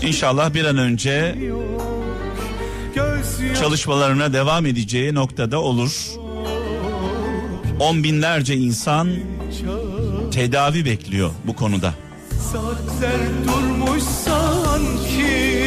İnşallah 0.02 0.54
bir 0.54 0.66
an 0.66 0.78
önce 0.78 1.36
çalışmalarına 3.60 4.34
devam 4.34 4.66
edeceği 4.66 5.16
noktada 5.16 5.62
olur. 5.62 6.12
On 7.80 8.04
binlerce 8.04 8.56
insan 8.56 9.10
tedavi 10.38 10.86
bekliyor 10.86 11.32
bu 11.48 11.56
konuda. 11.56 11.94
Saatler 12.52 13.20
durmuş 13.48 14.04
sanki 14.04 15.58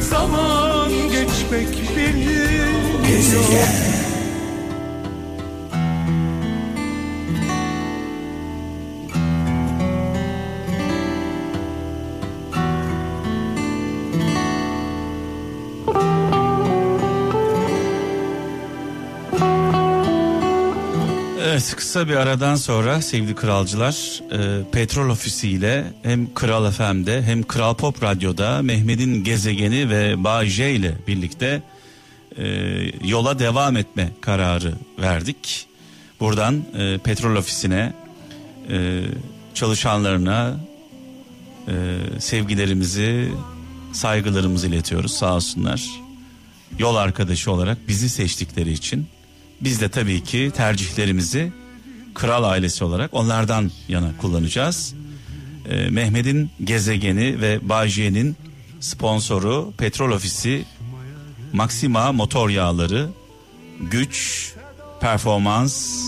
Zaman 0.00 0.92
geçmek 0.92 1.96
bilmiyor 1.96 2.68
Evet 21.60 21.76
kısa 21.76 22.08
bir 22.08 22.16
aradan 22.16 22.56
sonra 22.56 23.02
sevgili 23.02 23.34
kralcılar 23.34 24.22
e, 24.32 24.70
Petrol 24.72 25.10
Ofisi 25.10 25.48
ile 25.48 25.84
hem 26.02 26.34
Kral 26.34 26.70
FM'de 26.70 27.22
hem 27.22 27.42
Kral 27.42 27.74
Pop 27.74 28.02
Radyo'da 28.02 28.62
Mehmet'in 28.62 29.24
gezegeni 29.24 29.90
ve 29.90 30.24
Bay 30.24 30.46
J 30.46 30.74
ile 30.74 30.94
birlikte 31.06 31.62
e, 32.36 32.44
yola 33.04 33.38
devam 33.38 33.76
etme 33.76 34.10
kararı 34.20 34.74
verdik. 34.98 35.66
Buradan 36.20 36.64
e, 36.78 36.98
Petrol 36.98 37.36
Ofisi'ne 37.36 37.92
e, 38.70 39.02
çalışanlarına 39.54 40.56
e, 41.68 41.72
sevgilerimizi 42.18 43.32
saygılarımızı 43.92 44.68
iletiyoruz 44.68 45.12
sağ 45.12 45.34
olsunlar. 45.34 45.90
Yol 46.78 46.96
arkadaşı 46.96 47.52
olarak 47.52 47.88
bizi 47.88 48.08
seçtikleri 48.08 48.72
için 48.72 49.06
biz 49.60 49.80
de 49.80 49.88
tabii 49.88 50.24
ki 50.24 50.52
tercihlerimizi 50.56 51.52
kral 52.14 52.44
ailesi 52.44 52.84
olarak 52.84 53.14
onlardan 53.14 53.70
yana 53.88 54.10
kullanacağız. 54.20 54.94
Ee, 55.68 55.90
Mehmet'in 55.90 56.50
gezegeni 56.64 57.40
ve 57.40 57.68
Bayce'nin 57.68 58.36
sponsoru 58.80 59.72
Petrol 59.78 60.10
Ofisi 60.10 60.64
Maxima 61.52 62.12
motor 62.12 62.50
yağları 62.50 63.08
güç, 63.80 64.46
performans, 65.00 66.00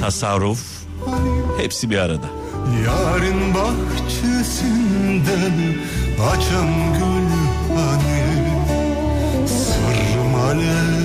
tasarruf 0.00 0.60
hepsi 1.60 1.90
bir 1.90 1.98
arada. 1.98 2.26
Yarın 2.86 3.54
bahçesinden 3.54 4.72
açan 6.32 6.68
gül 6.94 7.28
hani 7.76 8.24
Sırrım 9.48 10.34
alev 10.34 11.03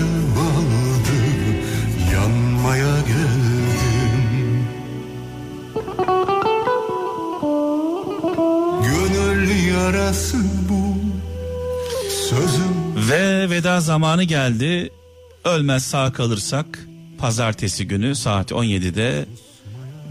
yarası 9.93 10.38
bu 10.69 10.95
Sözüm 12.30 13.10
Ve 13.10 13.49
veda 13.49 13.82
zamanı 13.82 14.23
geldi. 14.23 14.89
Ölmez 15.45 15.84
sağ 15.84 16.13
kalırsak 16.13 16.80
pazartesi 17.17 17.88
günü 17.88 18.15
saat 18.15 18.52
17'de 18.52 19.25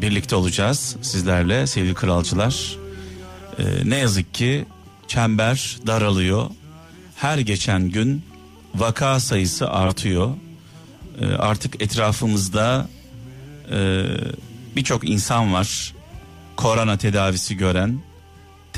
birlikte 0.01 0.37
olacağız 0.37 0.97
sizlerle 1.03 1.67
sevgili 1.67 1.95
kralcılar. 1.95 2.77
Ee, 3.59 3.63
ne 3.85 3.97
yazık 3.97 4.35
ki 4.35 4.67
çember 5.09 5.79
daralıyor. 5.87 6.47
Her 7.17 7.39
geçen 7.39 7.91
gün 7.91 8.23
vaka 8.75 9.21
sayısı 9.21 9.71
artıyor. 9.71 10.31
Ee, 11.21 11.27
artık 11.27 11.83
etrafımızda 11.83 12.89
e, 13.71 14.05
birçok 14.77 15.09
insan 15.09 15.53
var. 15.53 15.95
Korona 16.57 16.97
tedavisi 16.97 17.57
gören, 17.57 18.01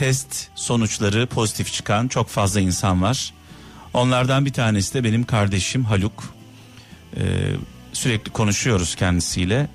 test 0.01 0.49
sonuçları 0.55 1.27
pozitif 1.27 1.73
çıkan 1.73 2.09
çok 2.09 2.29
fazla 2.29 2.61
insan 2.61 3.03
var. 3.03 3.35
Onlardan 3.95 4.47
bir 4.47 4.53
tanesi 4.53 4.95
de 4.95 5.05
benim 5.05 5.25
kardeşim 5.25 5.85
Haluk. 5.85 6.35
Ee, 7.17 7.21
sürekli 7.93 8.31
konuşuyoruz 8.31 8.95
kendisiyle. 8.95 9.69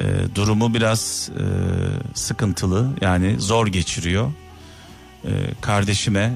Ee, 0.00 0.04
durumu 0.34 0.74
biraz 0.74 1.30
e, 1.38 1.44
sıkıntılı 2.14 2.90
yani 3.00 3.40
zor 3.40 3.66
geçiriyor. 3.66 4.32
Ee, 5.24 5.28
kardeşime, 5.60 6.32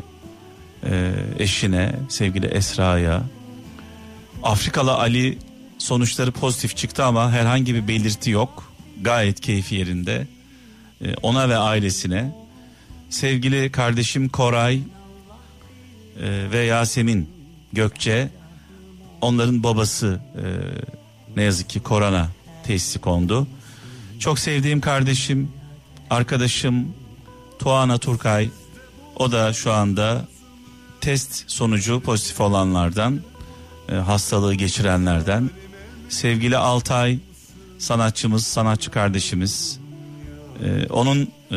e, 0.84 1.12
eşine, 1.38 1.94
sevgili 2.08 2.46
Esra'ya, 2.46 3.22
Afrikalı 4.42 4.94
Ali 4.94 5.38
sonuçları 5.78 6.32
pozitif 6.32 6.76
çıktı 6.76 7.04
ama 7.04 7.32
herhangi 7.32 7.74
bir 7.74 7.88
belirti 7.88 8.30
yok. 8.30 8.72
Gayet 9.00 9.40
keyfi 9.40 9.74
yerinde. 9.74 10.26
Ee, 11.04 11.14
ona 11.22 11.48
ve 11.48 11.56
ailesine, 11.56 12.47
sevgili 13.08 13.72
kardeşim 13.72 14.28
Koray 14.28 14.76
e, 14.76 14.80
ve 16.52 16.58
Yasemin 16.58 17.30
Gökçe, 17.72 18.28
onların 19.20 19.62
babası 19.62 20.20
e, 20.36 20.44
ne 21.36 21.42
yazık 21.42 21.68
ki 21.68 21.80
korona 21.80 22.28
teşhisi 22.66 22.98
kondu. 22.98 23.46
Çok 24.18 24.38
sevdiğim 24.38 24.80
kardeşim, 24.80 25.52
arkadaşım 26.10 26.94
Tuana 27.58 27.98
Turkay, 27.98 28.50
o 29.16 29.32
da 29.32 29.52
şu 29.52 29.72
anda 29.72 30.26
test 31.00 31.50
sonucu 31.50 32.00
pozitif 32.00 32.40
olanlardan, 32.40 33.20
e, 33.88 33.94
hastalığı 33.94 34.54
geçirenlerden. 34.54 35.50
Sevgili 36.08 36.56
Altay, 36.56 37.18
sanatçımız, 37.78 38.46
sanatçı 38.46 38.90
kardeşimiz, 38.90 39.80
e, 40.64 40.86
onun 40.86 41.30
e, 41.52 41.56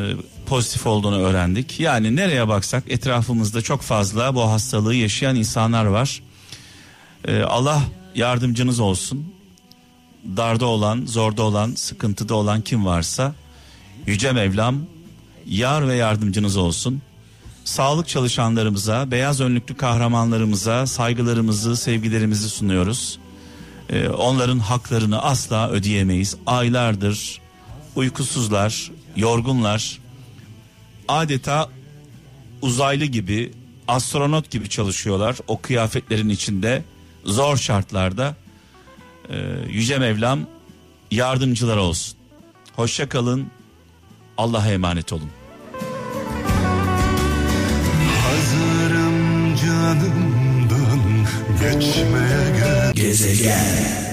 pozitif 0.52 0.88
olduğunu 0.88 1.18
öğrendik. 1.18 1.80
Yani 1.80 2.16
nereye 2.16 2.48
baksak 2.48 2.84
etrafımızda 2.88 3.62
çok 3.62 3.82
fazla 3.82 4.36
bu 4.36 4.42
hastalığı 4.42 4.96
yaşayan 4.96 5.36
insanlar 5.36 5.86
var. 5.86 6.22
E, 7.28 7.42
Allah 7.42 7.82
yardımcınız 8.16 8.80
olsun. 8.80 9.34
Darda 10.38 10.66
olan, 10.66 11.06
zorda 11.06 11.44
olan, 11.44 11.74
sıkıntıda 11.76 12.36
olan 12.36 12.62
kim 12.62 12.86
varsa 12.86 13.36
Yüce 14.08 14.32
Mevlam 14.32 14.76
yar 15.48 15.88
ve 15.88 15.96
yardımcınız 15.96 16.58
olsun. 16.58 17.02
Sağlık 17.64 18.08
çalışanlarımıza, 18.08 19.12
beyaz 19.12 19.42
önlüklü 19.42 19.78
kahramanlarımıza 19.78 20.88
saygılarımızı, 20.88 21.78
sevgilerimizi 21.78 22.50
sunuyoruz. 22.50 23.20
Ee, 23.90 24.10
onların 24.10 24.60
haklarını 24.60 25.22
asla 25.22 25.70
ödeyemeyiz. 25.70 26.36
Aylardır 26.46 27.42
uykusuzlar, 27.96 28.92
yorgunlar. 29.16 30.02
Adeta 31.08 31.70
uzaylı 32.62 33.06
gibi, 33.06 33.52
astronot 33.88 34.52
gibi 34.52 34.70
çalışıyorlar 34.70 35.38
o 35.48 35.62
kıyafetlerin 35.62 36.30
içinde, 36.30 36.84
zor 37.26 37.58
şartlarda. 37.58 38.36
Ee, 39.30 39.38
Yüce 39.70 39.98
Mevlam 39.98 40.40
yardımcılar 41.12 41.78
olsun. 41.78 42.18
Hoşça 42.76 43.10
kalın. 43.10 43.48
Allah'a 44.38 44.68
emanet 44.72 45.14
olun. 45.14 45.30
hazırım 48.24 49.56
canımdan 49.56 51.00
geçmeye 51.62 52.60
gel 52.60 52.94
Gezegen 52.94 54.11